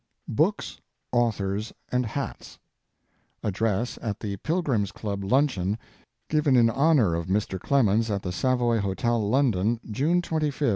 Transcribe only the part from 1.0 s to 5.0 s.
AUTHORS, AND HATS ADDRESS AT THE PILGRIMS'